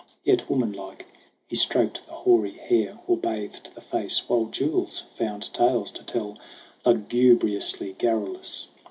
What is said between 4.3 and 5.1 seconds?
Jules